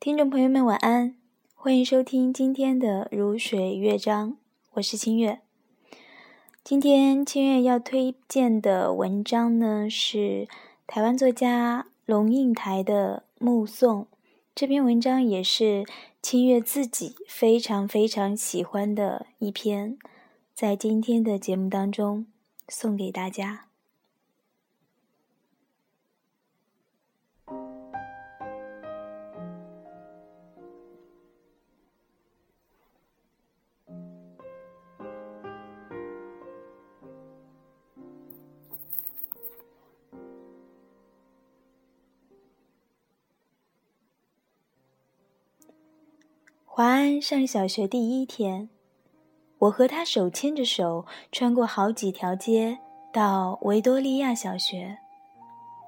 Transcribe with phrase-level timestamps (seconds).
[0.00, 1.14] 听众朋友们，晚安！
[1.54, 4.30] 欢迎收听今天的《如水乐章》，
[4.70, 5.40] 我是清月。
[6.64, 10.48] 今天清月要推荐的文章呢，是
[10.86, 14.04] 台湾作家龙应台的《目送》。
[14.54, 15.84] 这篇文章也是
[16.22, 19.98] 清月自己非常非常喜欢的一篇，
[20.54, 22.26] 在今天的节目当中
[22.70, 23.66] 送给大家。
[46.72, 48.68] 华安上小学第一天，
[49.58, 52.78] 我和他手牵着手，穿过好几条街，
[53.12, 54.96] 到维多利亚小学。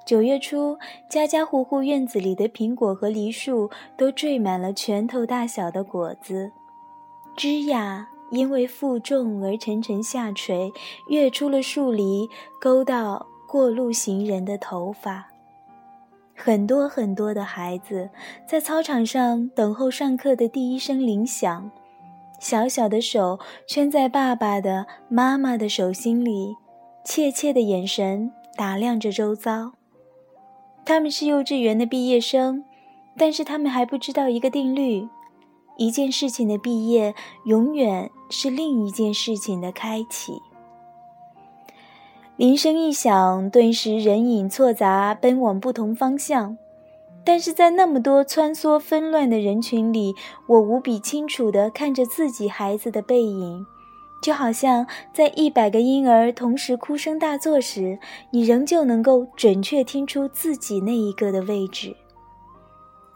[0.04, 0.76] 九月初，
[1.08, 6.50] 家家户户院子里的苹果和梨树都缀满了拳头大小的果子，
[7.36, 10.72] 枝桠因为负重而沉沉下垂，
[11.06, 12.28] 跃出了树篱，
[12.60, 15.31] 勾到过路行人的头发。
[16.34, 18.10] 很多很多的孩子
[18.46, 21.70] 在操场上等候上课的第一声铃响，
[22.40, 26.56] 小小的手圈在爸爸的、妈妈的手心里，
[27.04, 29.72] 怯怯的眼神打量着周遭。
[30.84, 32.64] 他们是幼稚园的毕业生，
[33.16, 35.08] 但是他们还不知道一个定律：
[35.76, 40.40] 一件事情的毕业，永远是另一件事情的开启。
[42.42, 46.58] 铃声一响，顿时人影错杂，奔往不同方向。
[47.22, 50.12] 但是在那么多穿梭纷乱的人群里，
[50.48, 53.64] 我无比清楚地看着自己孩子的背影，
[54.20, 54.84] 就好像
[55.14, 58.00] 在一百个婴儿同时哭声大作时，
[58.32, 61.94] 你仍旧能够准确听出自己那一个的位置。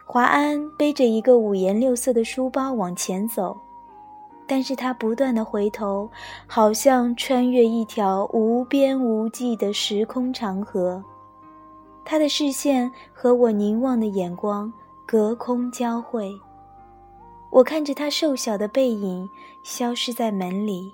[0.05, 3.57] 华安背着一个五颜六色的书包往前走。
[4.47, 6.11] 但是他不断的回头，
[6.47, 11.03] 好像穿越一条无边无际的时空长河。
[12.05, 14.73] 他的视线和我凝望的眼光
[15.05, 16.33] 隔空交汇。
[17.51, 19.29] 我看着他瘦小的背影
[19.65, 20.93] 消失在门里。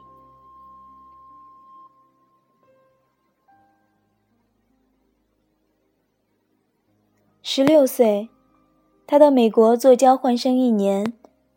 [7.42, 8.30] 十六岁，
[9.06, 11.12] 他到美国做交换生一年，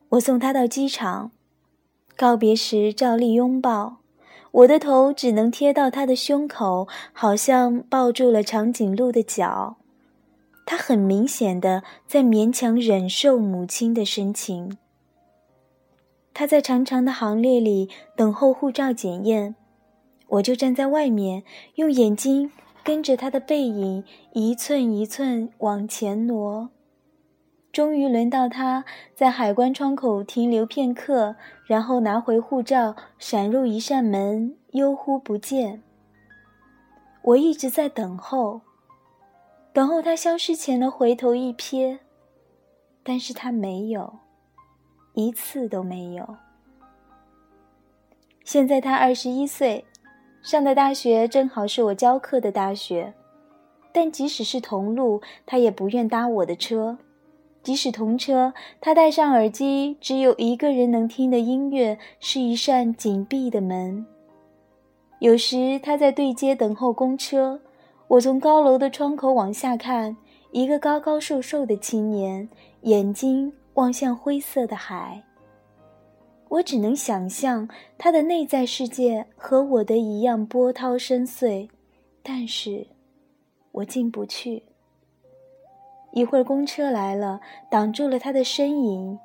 [0.09, 1.31] 我送他到机场。
[2.17, 3.97] 告别时照例拥抱，
[4.51, 9.75] 我的头只能贴到他的胸口，好像抱住了长颈鹿的脚。
[10.65, 14.77] 他很明显的在勉强忍受母亲的深情。
[16.33, 19.55] 他在长长的行列里等候护照检验，
[20.27, 21.43] 我就站在外面，
[21.75, 22.51] 用眼睛
[22.83, 26.69] 跟着他的背影一寸一寸往前挪。
[27.75, 35.83] 终于轮到他在海关窗口停留片刻，然后拿回护照，闪入一扇门，悠忽不见。
[37.21, 38.61] 我一直在等候，
[39.73, 41.99] 等候他消失前的回头一瞥，
[43.03, 44.19] 但是他没有，
[45.13, 46.37] 一次都没有。
[48.45, 49.83] 现在他二十一岁，
[50.41, 53.13] 上的大学正好是我教课的大学，
[53.91, 56.97] 但即使是同路，他也不愿搭我的车。
[57.65, 64.05] 即使同车，他戴上耳机，只有一个人能听的音乐是一扇紧闭的门。
[65.17, 67.59] 有时他在对街等候公车，
[68.07, 70.15] 我从高楼的窗口往下看，
[70.51, 72.47] 一个高高瘦瘦的青年，
[72.81, 75.19] 眼睛望向灰色的海。
[76.49, 77.67] 我只能想象
[77.97, 81.67] 他的内在世界和我的一样波涛深邃，
[82.21, 82.85] 但是，
[83.71, 84.61] 我进不去。
[86.15, 89.19] 一会儿，公车来了，挡住了他的身影。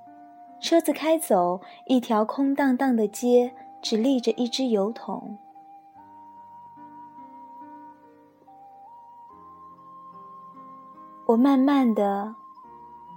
[0.58, 5.38] 车子开走，一条空荡荡的街，只立着一只油桶。
[11.26, 12.34] 我慢慢的、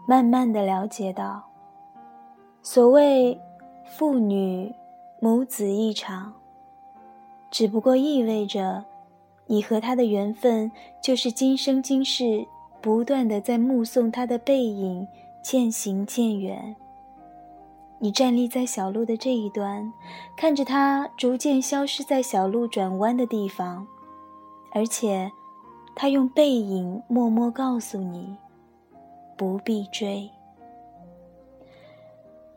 [0.06, 1.44] 慢慢的了解到，
[2.62, 3.42] 所谓
[3.98, 4.72] 父女
[5.20, 6.32] 母子一场，
[7.50, 8.86] 只不过意味着，
[9.48, 10.72] 你和他的缘分
[11.02, 12.46] 就是今生今世。
[12.84, 15.08] 不断的在目送他的背影
[15.42, 16.76] 渐行渐远。
[17.98, 19.94] 你站立在小路的这一端，
[20.36, 23.88] 看着他逐渐消失在小路转弯的地方，
[24.74, 25.32] 而且，
[25.96, 28.36] 他用背影默默告诉你，
[29.38, 30.30] 不必追。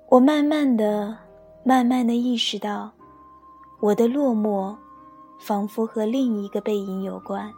[0.08, 1.17] 我慢慢的、
[1.62, 2.90] 慢慢的意识到，
[3.79, 4.75] 我的落寞，
[5.38, 7.49] 仿佛和另一个背影有关。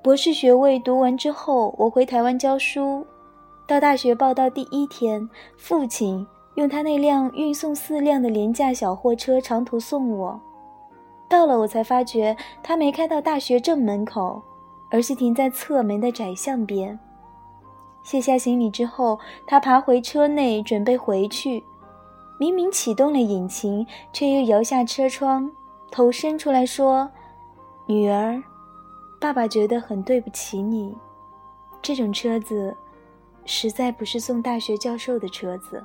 [0.00, 3.04] 博士学位读完之后，我回台湾教书。
[3.66, 6.24] 到大学报到第一天，父亲
[6.54, 10.40] 用他那辆运送四辆的廉价小货车长途送我。
[11.28, 14.40] 到了，我才发觉他没开到大学正门口，
[14.90, 16.98] 而是停在侧门的窄巷边。
[18.04, 21.62] 卸下行李之后，他爬回车内准备回去，
[22.38, 25.50] 明明启动了引擎，却又摇下车窗，
[25.90, 27.10] 头伸出来说
[27.84, 28.42] ：“女儿，
[29.20, 30.96] 爸爸觉得很对不起你。
[31.82, 32.76] 这种车子，
[33.44, 35.84] 实在不是送大学教授的车子。”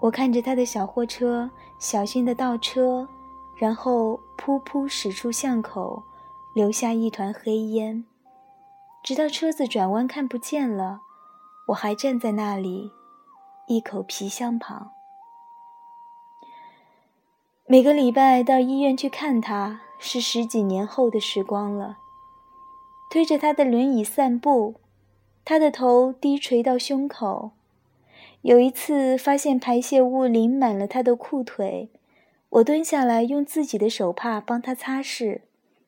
[0.00, 3.08] 我看着他的小货车，小心的倒车。
[3.58, 6.02] 然后噗噗驶出巷口，
[6.54, 8.04] 留下一团黑烟，
[9.02, 11.00] 直到车子转弯看不见了，
[11.68, 12.92] 我还站在那里，
[13.66, 14.90] 一口皮箱旁。
[17.66, 21.98] 每个礼拜到医院去看他，是十几年后的时光了。
[23.10, 24.74] 推着他的轮椅散步，
[25.44, 27.52] 他的头低垂到胸口。
[28.42, 31.88] 有一次发现排泄物淋满了他的裤腿。
[32.50, 35.40] 我蹲下来，用自己的手帕帮他擦拭，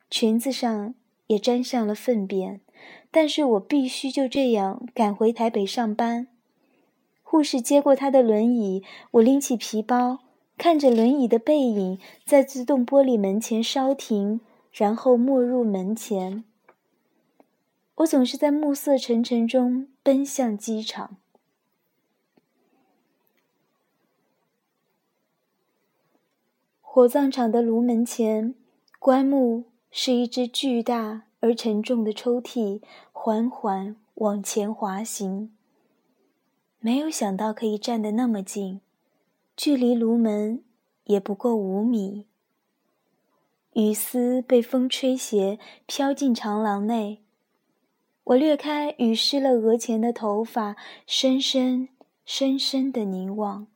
[0.09, 0.93] 裙子上
[1.27, 2.59] 也沾上了粪便，
[3.11, 6.27] 但是我必须就这样赶回台北上班。
[7.23, 10.19] 护士接过他的轮椅，我拎起皮包，
[10.59, 14.41] 看着轮椅的背影在自动玻璃门前稍停，
[14.73, 16.43] 然后没入门前。
[17.95, 21.15] 我总是在暮色沉沉中奔向机场。
[26.81, 28.53] 火葬场的炉门前，
[28.99, 32.81] 棺木是一只巨大而沉重的抽屉，
[33.13, 35.55] 缓缓往前滑行。
[36.79, 38.81] 没有想到可以站得那么近，
[39.61, 40.63] 距离炉门
[41.03, 42.27] 也不过五米。
[43.73, 47.21] 雨丝被风吹斜，飘进长廊内。
[48.23, 51.89] 我掠开雨湿了额前的头发，深深、
[52.23, 53.67] 深深的凝望。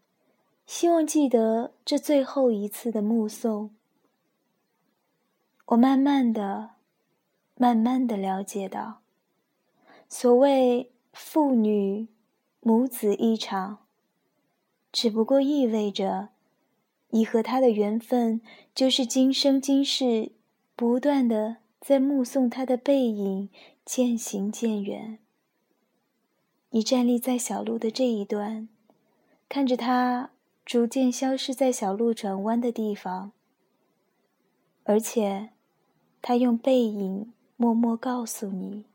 [0.66, 3.72] 希望记得这最后一次的目送。
[5.66, 6.76] 我慢慢的、
[7.56, 9.02] 慢慢的了解到，
[10.08, 12.08] 所谓父女、
[12.62, 13.83] 母子一场，
[14.94, 16.30] 只不过意味着，
[17.10, 18.40] 你和他的缘分，
[18.74, 20.32] 就是今生今世，
[20.78, 23.50] 不断的在目送他的背影
[23.84, 25.20] 渐行渐远。
[26.70, 28.70] 你站立在小路的这一端，
[29.50, 30.30] 看着他。
[30.66, 33.34] 逐渐消失在小路转弯的地方，
[34.86, 35.50] 而且，
[36.22, 38.86] 他用背影默默告诉你：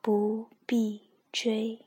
[0.00, 1.80] 不必追。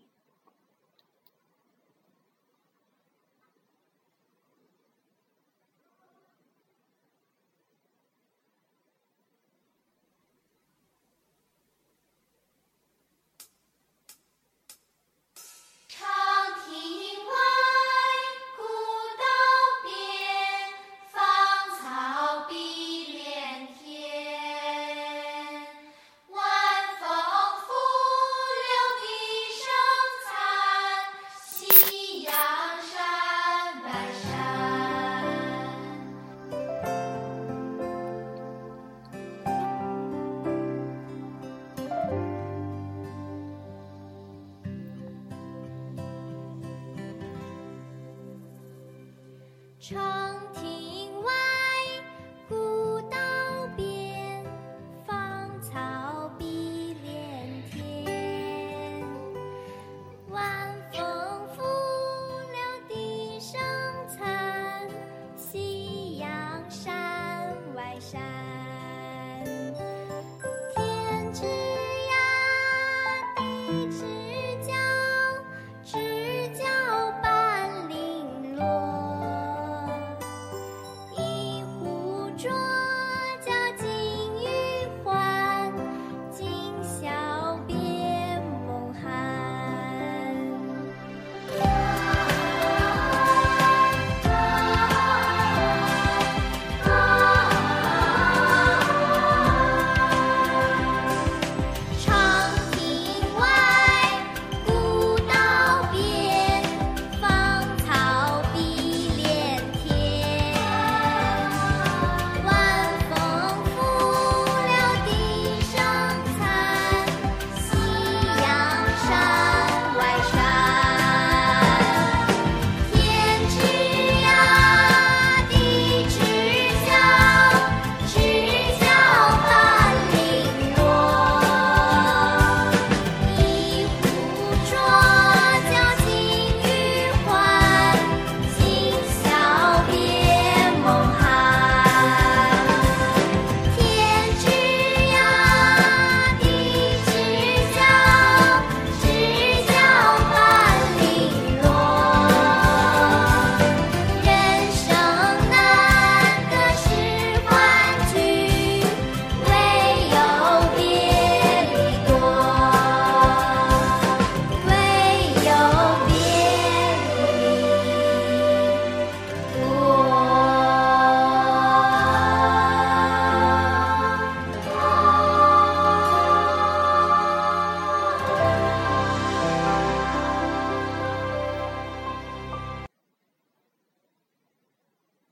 [49.87, 50.44] 唱